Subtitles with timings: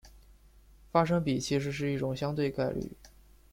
[0.91, 2.91] 发生比其实是一种相对概率。